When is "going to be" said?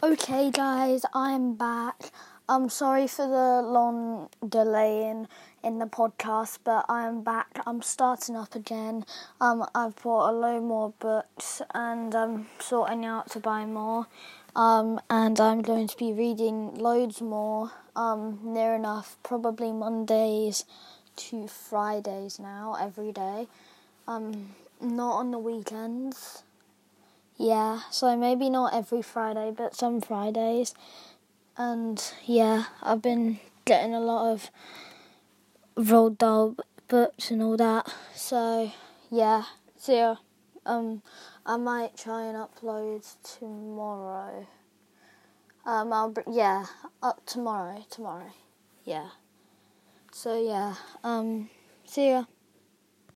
15.62-16.12